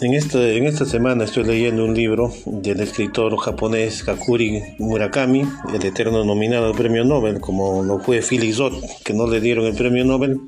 [0.00, 5.84] En esta, en esta semana estoy leyendo un libro del escritor japonés Kakuri Murakami, el
[5.84, 9.76] eterno nominado al premio Nobel, como lo fue Philip Roth, que no le dieron el
[9.76, 10.40] premio Nobel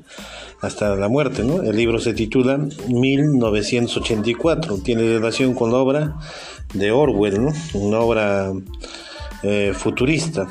[0.59, 1.43] hasta la muerte.
[1.43, 1.63] ¿no?
[1.63, 6.17] El libro se titula 1984, tiene relación con la obra
[6.73, 7.53] de Orwell, ¿no?
[7.73, 8.51] una obra
[9.43, 10.45] eh, futurista.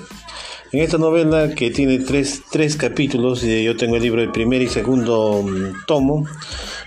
[0.73, 4.63] En esta novela que tiene tres, tres capítulos, y yo tengo el libro de primer
[4.63, 6.27] y segundo mm, tomo,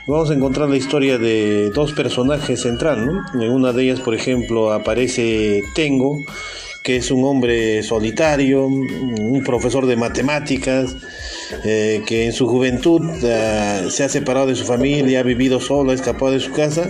[0.09, 3.05] vamos a encontrar la historia de dos personajes centrales.
[3.05, 3.41] ¿no?
[3.41, 6.23] En una de ellas, por ejemplo, aparece Tengo,
[6.81, 10.95] que es un hombre solitario, un profesor de matemáticas,
[11.64, 15.91] eh, que en su juventud eh, se ha separado de su familia, ha vivido solo,
[15.91, 16.89] ha escapado de su casa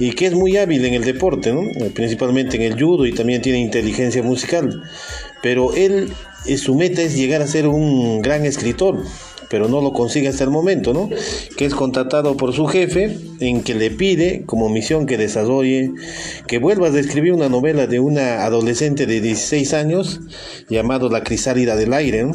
[0.00, 1.62] y que es muy hábil en el deporte, ¿no?
[1.94, 4.82] principalmente en el judo y también tiene inteligencia musical.
[5.42, 6.12] Pero él,
[6.46, 9.04] eh, su meta es llegar a ser un gran escritor,
[9.50, 11.08] pero no lo consigue hasta el momento, ¿no?
[11.56, 15.92] Que es contratado por su jefe en que le pide como misión que desarrolle,
[16.46, 20.20] que vuelva a escribir una novela de una adolescente de 16 años
[20.68, 22.34] llamado La crisálida del aire, ¿no?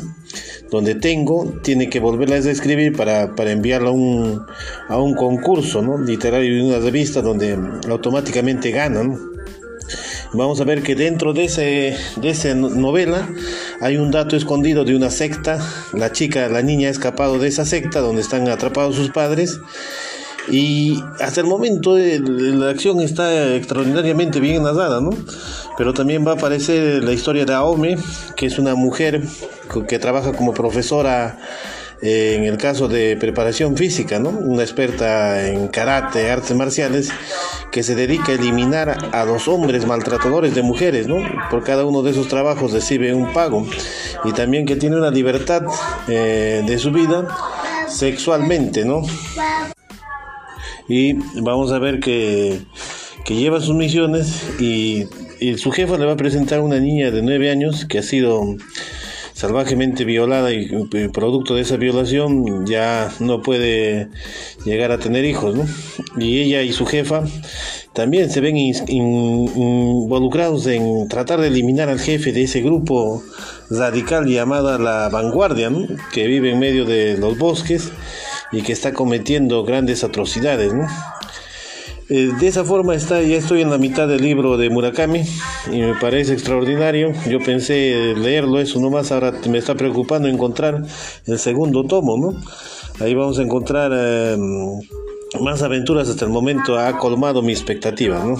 [0.72, 4.42] donde tengo, tiene que volverla a escribir para, para enviarla a un,
[4.89, 6.00] a un concurso ¿no?
[6.00, 9.20] literario de una revista donde automáticamente ganan.
[10.34, 13.30] Vamos a ver que dentro de, ese, de esa novela
[13.80, 15.59] hay un dato escondido de una secta.
[15.94, 19.59] La chica, la niña ha escapado de esa secta donde están atrapados sus padres.
[20.50, 25.11] Y hasta el momento la acción está extraordinariamente bien narrada, ¿no?
[25.78, 27.98] Pero también va a aparecer la historia de Aome,
[28.36, 29.22] que es una mujer
[29.88, 34.30] que trabaja como profesora eh, en el caso de preparación física, ¿no?
[34.30, 37.12] Una experta en karate, artes marciales,
[37.72, 41.16] que se dedica a eliminar a los hombres maltratadores de mujeres, ¿no?
[41.50, 43.66] Por cada uno de esos trabajos recibe un pago.
[44.26, 45.64] Y también que tiene una libertad
[46.10, 47.26] eh, de su vida
[47.88, 49.04] sexualmente, ¿no?
[50.90, 52.60] Y vamos a ver que,
[53.23, 55.08] que lleva sus misiones y,
[55.39, 58.04] y su jefa le va a presentar a una niña de nueve años que ha
[58.04, 58.42] sido
[59.43, 60.70] salvajemente violada y,
[61.09, 64.08] producto de esa violación ya no puede
[64.64, 65.58] llegar a tener hijos.
[66.17, 67.26] Y ella y su jefa
[67.92, 73.21] también se ven involucrados en tratar de eliminar al jefe de ese grupo
[73.70, 75.70] radical llamada la vanguardia,
[76.14, 77.92] que vive en medio de los bosques
[78.53, 80.71] y que está cometiendo grandes atrocidades.
[82.09, 85.23] Eh, de esa forma está, ya estoy en la mitad del libro de Murakami
[85.71, 87.14] y me parece extraordinario.
[87.30, 90.83] Yo pensé leerlo eso nomás, ahora me está preocupando encontrar
[91.25, 92.41] el segundo tomo, ¿no?
[92.99, 94.37] Ahí vamos a encontrar eh,
[95.39, 98.35] más aventuras hasta el momento, ha colmado mi expectativa, ¿no?